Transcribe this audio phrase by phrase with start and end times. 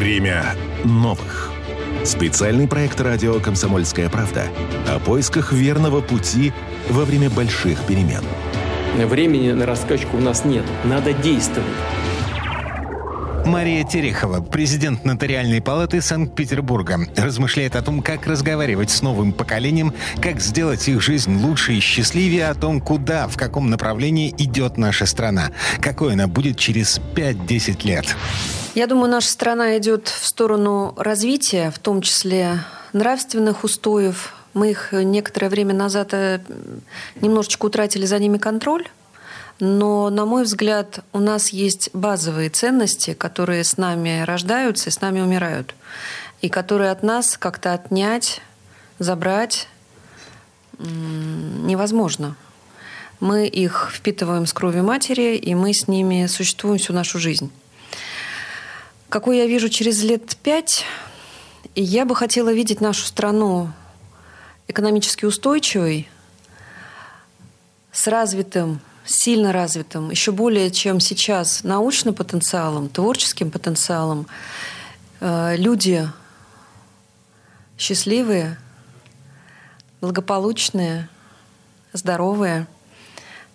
[0.00, 1.52] Время новых.
[2.06, 4.44] Специальный проект радио «Комсомольская правда»
[4.88, 6.54] о поисках верного пути
[6.88, 8.22] во время больших перемен.
[8.96, 10.64] Времени на раскачку у нас нет.
[10.84, 11.68] Надо действовать.
[13.50, 20.40] Мария Терехова, президент Нотариальной палаты Санкт-Петербурга, размышляет о том, как разговаривать с новым поколением, как
[20.40, 25.50] сделать их жизнь лучше и счастливее, о том, куда, в каком направлении идет наша страна,
[25.80, 28.16] какой она будет через 5-10 лет.
[28.76, 32.60] Я думаю, наша страна идет в сторону развития, в том числе
[32.92, 34.32] нравственных устоев.
[34.54, 36.38] Мы их некоторое время назад э,
[37.20, 38.86] немножечко утратили за ними контроль.
[39.60, 45.02] Но, на мой взгляд, у нас есть базовые ценности, которые с нами рождаются и с
[45.02, 45.74] нами умирают.
[46.40, 48.40] И которые от нас как-то отнять,
[48.98, 49.68] забрать
[50.78, 52.36] невозможно.
[53.20, 57.52] Мы их впитываем с кровью матери, и мы с ними существуем всю нашу жизнь.
[59.10, 60.86] Какой я вижу через лет пять,
[61.74, 63.70] я бы хотела видеть нашу страну
[64.68, 66.08] экономически устойчивой,
[67.92, 74.26] с развитым сильно развитым, еще более, чем сейчас, научным потенциалом, творческим потенциалом.
[75.20, 76.08] Э, люди
[77.78, 78.58] счастливые,
[80.00, 81.08] благополучные,
[81.92, 82.66] здоровые.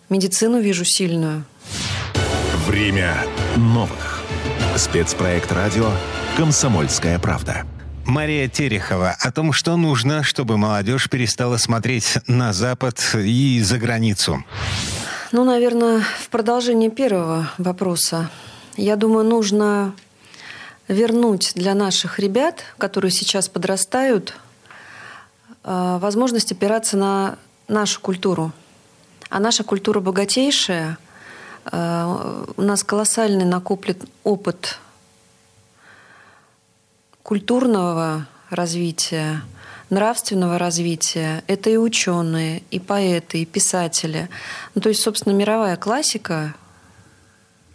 [0.10, 1.46] Медицину вижу сильную.
[2.68, 3.16] Время
[3.56, 4.24] новых.
[4.76, 5.92] Спецпроект радио
[6.36, 7.66] «Комсомольская правда».
[8.06, 14.44] Мария Терехова о том, что нужно, чтобы молодежь перестала смотреть на Запад и за границу.
[15.36, 18.30] Ну, наверное, в продолжении первого вопроса.
[18.78, 19.94] Я думаю, нужно
[20.88, 24.34] вернуть для наших ребят, которые сейчас подрастают,
[25.66, 28.54] э, возможность опираться на нашу культуру.
[29.30, 30.98] А наша культура богатейшая.
[31.70, 34.80] Э, у нас колоссальный накоплен опыт
[37.24, 39.42] культурного развития,
[39.90, 41.44] нравственного развития.
[41.48, 44.30] Это и ученые, и поэты, и писатели.
[44.74, 46.56] Ну, то есть, собственно, мировая классика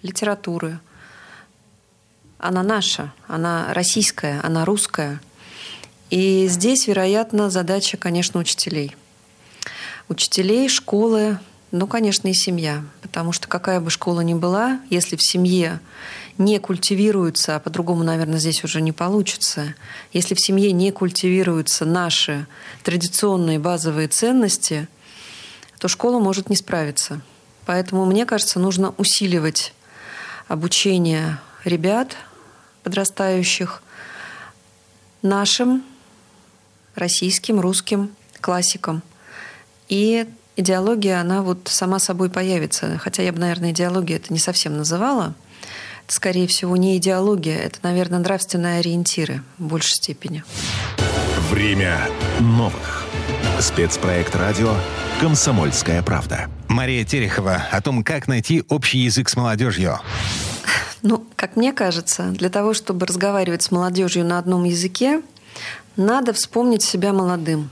[0.03, 0.81] литературы.
[2.39, 5.21] Она наша, она российская, она русская.
[6.09, 8.97] И здесь, вероятно, задача, конечно, учителей.
[10.09, 11.39] Учителей, школы,
[11.73, 12.83] ну, конечно, и семья.
[13.01, 15.81] Потому что какая бы школа ни была, если в семье
[16.37, 19.75] не культивируются, а по-другому, наверное, здесь уже не получится,
[20.13, 22.47] если в семье не культивируются наши
[22.83, 24.89] традиционные базовые ценности,
[25.79, 27.21] то школа может не справиться.
[27.67, 29.73] Поэтому, мне кажется, нужно усиливать
[30.49, 32.17] обучение ребят,
[32.83, 33.83] подрастающих,
[35.23, 35.85] нашим
[36.95, 38.11] российским, русским
[38.41, 39.03] классикам.
[39.89, 40.27] И
[40.61, 42.99] идеология, она вот сама собой появится.
[42.99, 45.35] Хотя я бы, наверное, идеология это не совсем называла–
[46.13, 50.45] скорее всего, не идеология, это, наверное, нравственные ориентиры в большей степени.
[51.51, 52.09] Время
[52.41, 53.05] новых.
[53.61, 54.75] Спецпроект радио
[55.21, 56.49] «Комсомольская правда».
[56.69, 59.99] Мария Терехова о том, как найти общий язык с молодежью.
[61.03, 65.23] Ну, как мне кажется, для того, чтобы разговаривать с молодежью на одном языке,
[65.97, 67.71] надо вспомнить себя молодым.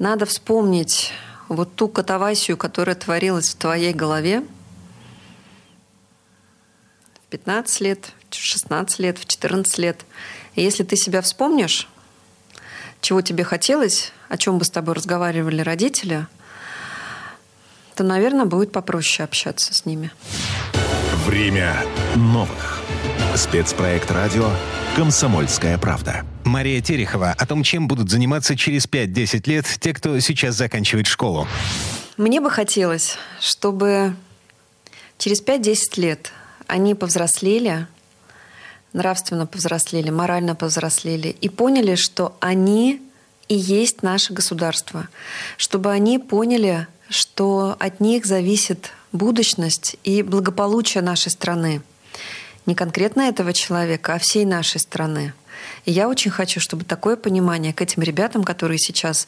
[0.00, 1.12] Надо вспомнить
[1.48, 4.42] вот ту катавасию, которая творилась в твоей голове–
[7.30, 10.04] 15 лет, в 16 лет, в 14 лет.
[10.56, 11.88] И если ты себя вспомнишь,
[13.00, 16.26] чего тебе хотелось, о чем бы с тобой разговаривали родители,
[17.94, 20.10] то, наверное, будет попроще общаться с ними.
[21.24, 21.84] Время
[22.16, 22.80] новых.
[23.36, 24.50] Спецпроект радио
[25.00, 26.26] «Комсомольская правда».
[26.44, 31.48] Мария Терехова о том, чем будут заниматься через 5-10 лет те, кто сейчас заканчивает школу.
[32.18, 34.14] Мне бы хотелось, чтобы
[35.16, 36.32] через 5-10 лет
[36.66, 37.86] они повзрослели,
[38.92, 43.00] нравственно повзрослели, морально повзрослели и поняли, что они
[43.48, 45.08] и есть наше государство,
[45.56, 51.80] чтобы они поняли, что от них зависит будущность и благополучие нашей страны.
[52.66, 55.32] Не конкретно этого человека, а всей нашей страны.
[55.84, 59.26] И я очень хочу, чтобы такое понимание к этим ребятам, которые сейчас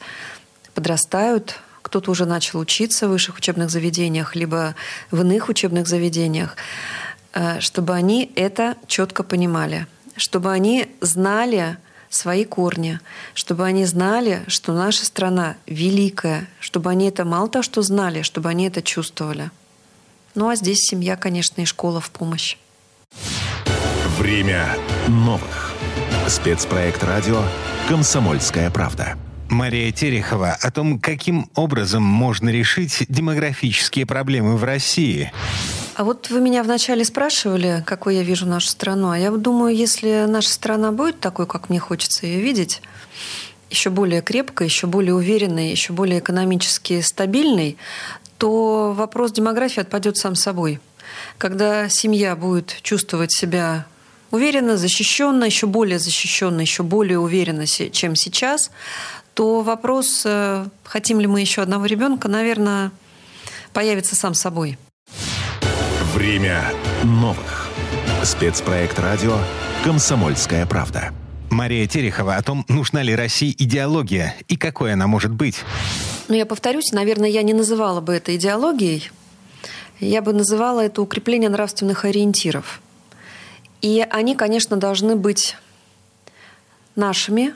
[0.73, 4.75] подрастают, кто-то уже начал учиться в высших учебных заведениях, либо
[5.11, 6.55] в иных учебных заведениях,
[7.33, 11.77] Э, чтобы они это четко понимали, чтобы они знали
[12.09, 12.99] свои корни,
[13.33, 18.49] чтобы они знали, что наша страна великая, чтобы они это мало того, что знали, чтобы
[18.49, 19.49] они это чувствовали.
[20.35, 22.55] Ну а здесь семья, конечно, и школа в помощь.
[24.19, 24.75] Время
[25.07, 25.73] новых.
[26.27, 27.41] Спецпроект радио
[27.89, 29.17] «Комсомольская правда».
[29.49, 35.31] Мария Терехова о том, каким образом можно решить демографические проблемы в России.
[35.95, 39.09] А вот вы меня вначале спрашивали, какой я вижу нашу страну.
[39.09, 42.83] А я думаю, если наша страна будет такой, как мне хочется ее видеть,
[43.71, 47.77] еще более крепкой, еще более уверенной, еще более экономически стабильной,
[48.37, 50.79] то вопрос демографии отпадет сам собой.
[51.39, 53.87] Когда семья будет чувствовать себя
[54.33, 58.71] уверенно, защищенно, еще более защищенно, еще более уверенно, чем сейчас,
[59.35, 62.91] то вопрос, э, хотим ли мы еще одного ребенка, наверное,
[63.73, 64.77] появится сам собой.
[66.15, 66.63] Время
[67.03, 67.69] новых.
[68.23, 69.37] Спецпроект радио
[69.83, 71.13] «Комсомольская правда».
[71.51, 75.59] Мария Терехова о том, нужна ли России идеология и какой она может быть.
[76.27, 79.11] Ну, я повторюсь, наверное, я не называла бы это идеологией.
[79.99, 82.81] Я бы называла это укрепление нравственных ориентиров.
[83.83, 85.55] И они, конечно, должны быть
[86.95, 87.53] нашими,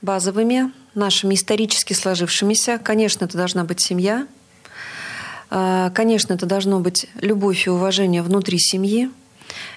[0.00, 2.78] базовыми, нашими исторически сложившимися.
[2.78, 4.28] Конечно, это должна быть семья–
[5.50, 9.10] а, конечно, это должно быть любовь и уважение внутри семьи.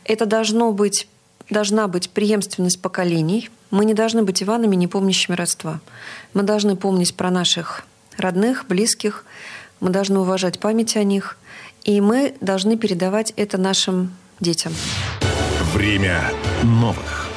[0.04, 1.08] Это должно быть,
[1.50, 3.50] должна быть преемственность поколений.
[3.72, 5.80] Мы не должны быть Иванами, не помнящими родства.
[6.34, 7.86] Мы должны помнить про наших
[8.18, 9.26] родных, близких.
[9.80, 11.38] Мы должны уважать память о них.
[11.84, 14.74] И мы должны передавать это нашим детям.
[15.74, 16.32] Время
[16.64, 17.28] новых.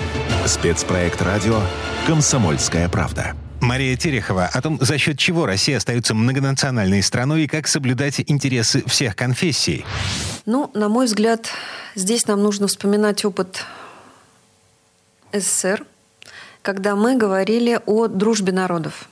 [0.46, 1.60] Спецпроект радио
[2.06, 3.36] «Комсомольская правда».
[3.60, 8.84] Мария Терехова о том, за счет чего Россия остается многонациональной страной и как соблюдать интересы
[8.86, 9.84] всех конфессий.
[10.46, 11.50] Ну, на мой взгляд,
[11.94, 13.66] здесь нам нужно вспоминать опыт
[15.34, 15.84] СССР,
[16.62, 19.10] когда мы говорили о дружбе народов.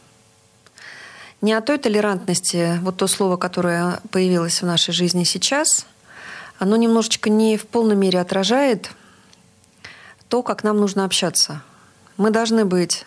[1.42, 5.84] Не о той толерантности, вот то слово, которое появилось в нашей жизни сейчас,
[6.58, 8.92] оно немножечко не в полной мере отражает
[10.30, 11.62] то, как нам нужно общаться.
[12.16, 13.04] Мы должны быть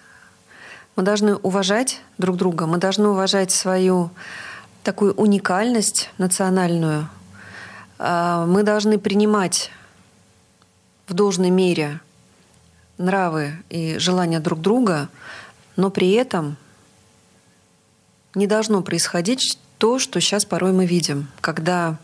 [0.95, 4.11] мы должны уважать друг друга, мы должны уважать свою
[4.83, 7.09] такую уникальность национальную.
[7.97, 9.71] А, мы должны принимать
[11.07, 11.99] в должной мере
[12.99, 15.09] нравы и желания друг друга,
[15.77, 16.57] но при этом
[18.35, 21.97] не должно происходить то, что сейчас порой мы видим, когда,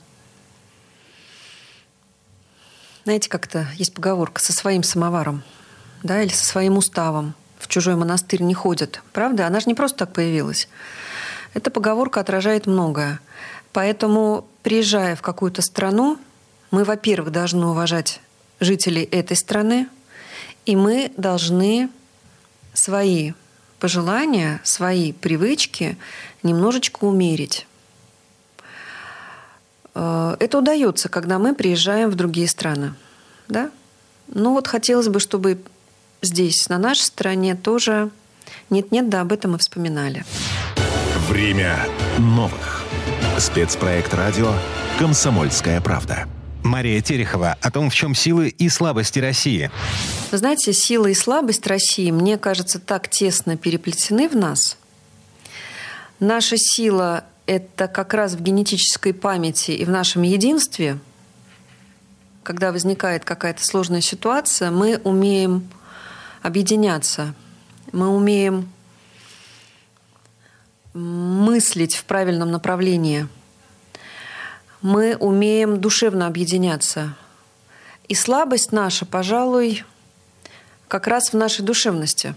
[3.03, 5.43] знаете, как-то есть поговорка со своим самоваром,
[6.03, 9.01] да, или со своим уставом в чужой монастырь не ходят.
[9.13, 9.45] Правда?
[9.45, 10.67] Она же не просто так появилась.
[11.53, 13.19] Эта поговорка отражает многое.
[13.73, 16.17] Поэтому, приезжая в какую-то страну,
[16.71, 18.21] мы, во-первых, должны уважать
[18.59, 19.87] жителей этой страны,
[20.65, 21.89] и мы должны
[22.73, 23.33] свои
[23.79, 25.97] пожелания, свои привычки
[26.43, 27.65] немножечко умерить.
[29.99, 32.93] Э, это удается, когда мы приезжаем в другие страны.
[33.47, 33.69] Да?
[34.27, 35.61] Ну вот хотелось бы, чтобы
[36.21, 38.09] здесь, на нашей стороне, тоже
[38.69, 40.23] нет-нет, да об этом и вспоминали.
[41.27, 41.85] Время
[42.17, 42.83] новых.
[43.37, 44.53] Спецпроект радио
[44.97, 46.27] «Комсомольская правда».
[46.63, 49.71] Мария Терехова о том, в чем силы и слабости России.
[50.31, 54.77] Вы знаете, сила и слабость России, мне кажется, так тесно переплетены в нас.
[56.19, 60.99] Наша сила– это как раз в генетической памяти и в нашем единстве.
[62.43, 65.67] Когда возникает какая-то сложная ситуация, мы умеем
[66.43, 67.33] объединяться.
[67.91, 68.71] Мы умеем
[70.93, 73.27] мыслить в правильном направлении.
[74.83, 77.15] Мы умеем душевно объединяться.
[78.07, 79.83] И слабость наша, пожалуй,
[80.87, 82.35] как раз в нашей душевности.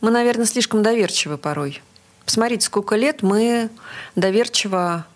[0.00, 1.82] Мы, наверное, слишком доверчивы порой.
[2.24, 3.70] Посмотрите, сколько лет мы
[4.16, 5.06] доверчиво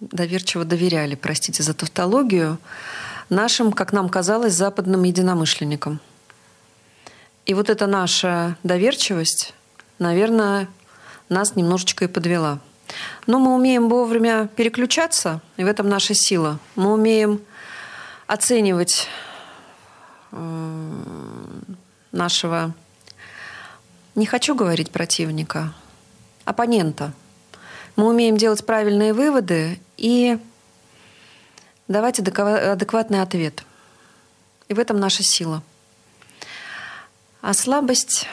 [0.00, 2.58] доверчиво доверяли, простите за тавтологию,
[3.28, 6.00] нашим, как нам казалось, западным единомышленникам.
[7.46, 9.54] И вот эта наша доверчивость,
[9.98, 10.68] наверное,
[11.28, 12.58] нас немножечко и подвела.
[13.26, 16.58] Но мы умеем вовремя переключаться, и в этом наша сила.
[16.74, 17.40] Мы умеем
[18.26, 19.08] оценивать
[22.12, 22.74] нашего,
[24.20, 25.72] не хочу говорить противника,
[26.44, 27.14] оппонента.
[27.96, 30.38] Мы умеем делать правильные выводы и
[31.88, 33.64] давать адекватный ответ.
[34.68, 35.62] И в этом наша сила.
[37.40, 38.28] А слабость,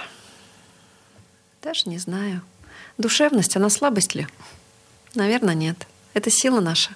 [1.61, 2.41] даже не знаю.
[2.97, 4.27] Душевность, она слабость ли?
[5.15, 5.87] Наверное, нет.
[6.13, 6.91] Это сила наша.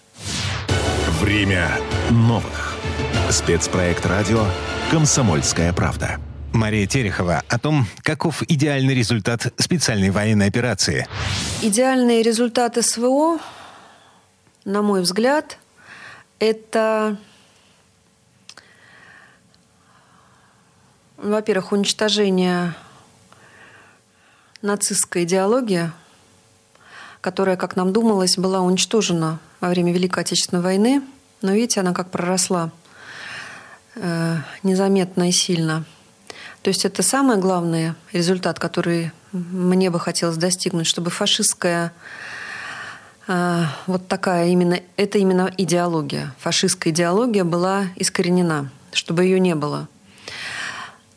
[1.22, 1.80] Время
[2.10, 2.76] новых.
[3.30, 4.46] Спецпроект радио
[4.92, 6.20] «Комсомольская правда».
[6.54, 11.08] Мария Терехова о том, каков идеальный результат специальной военной операции.
[11.62, 13.40] Идеальный результат СВО,
[14.66, 15.58] на мой взгляд,
[16.40, 17.18] это,
[21.18, 22.74] во-первых, уничтожение
[24.62, 25.92] нацистской идеологии,
[27.22, 31.02] которая, как нам думалось, была уничтожена во время Великой Отечественной войны.
[31.42, 32.72] Но видите, она как проросла
[33.96, 35.86] э, незаметно и сильно.
[36.62, 41.92] То есть это самый главный результат, который мне бы хотелось достигнуть, чтобы фашистская
[43.28, 49.88] э, вот такая именно, это именно идеология, фашистская идеология была искоренена, чтобы ее не было.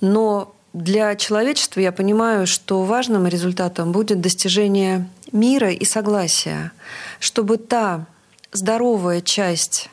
[0.00, 6.72] Но для человечества я понимаю, что важным результатом будет достижение мира и согласия,
[7.20, 8.06] чтобы та
[8.52, 9.90] здоровая часть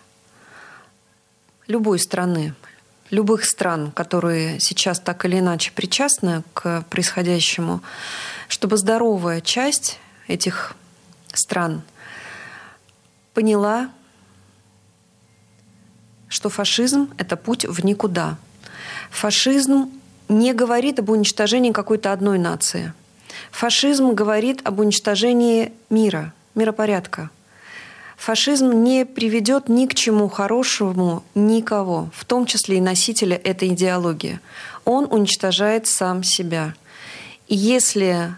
[1.68, 2.54] любой страны,
[3.12, 7.82] любых стран, которые сейчас так или иначе причастны к происходящему,
[8.48, 10.74] чтобы здоровая часть этих
[11.34, 11.84] стран
[13.34, 13.92] поняла,
[16.28, 18.38] что фашизм— это путь в никуда.
[19.12, 19.92] Фашизм
[20.30, 22.94] не говорит об уничтожении какой-то одной нации.
[23.52, 27.30] Фашизм говорит об уничтожении мира, миропорядка—
[28.22, 34.40] Фашизм не приведет ни к чему хорошему никого, в том числе и носителя этой идеологии.
[34.86, 36.76] Он уничтожает сам себя.
[37.48, 38.36] И если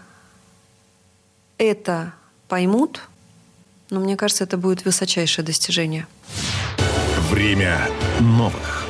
[1.58, 2.14] это
[2.48, 3.02] поймут,
[3.90, 6.06] ну, мне кажется, это будет высочайшее достижение.
[7.28, 7.86] Время
[8.20, 8.86] новых.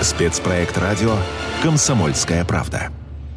[0.00, 1.16] Спецпроект радио
[1.60, 2.92] «Комсомольская правда».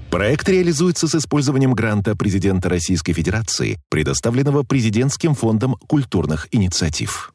[0.10, 7.32] Проект реализуется с использованием гранта президента Российской Федерации, предоставленного Президентским фондом культурных инициатив.